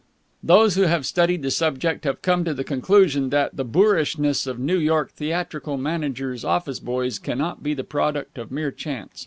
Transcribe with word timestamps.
Those 0.41 0.73
who 0.73 0.81
have 0.81 1.05
studied 1.05 1.43
the 1.43 1.51
subject 1.51 2.05
have 2.05 2.23
come 2.23 2.43
to 2.43 2.55
the 2.55 2.63
conclusion 2.63 3.29
that 3.29 3.55
the 3.55 3.63
boorishness 3.63 4.47
of 4.47 4.57
New 4.57 4.79
York 4.79 5.11
theatrical 5.11 5.77
managers' 5.77 6.43
office 6.43 6.79
boys 6.79 7.19
cannot 7.19 7.61
be 7.61 7.75
the 7.75 7.83
product 7.83 8.39
of 8.39 8.49
mere 8.49 8.71
chance. 8.71 9.19